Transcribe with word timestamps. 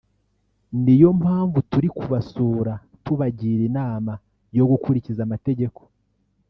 ni 0.83 0.93
yo 1.01 1.09
mpamvu 1.19 1.57
turi 1.71 1.89
kubasura 1.97 2.73
tubagira 3.03 3.61
inama 3.69 4.13
yo 4.57 4.65
gukurikiza 4.71 5.21
amategeko 5.27 5.81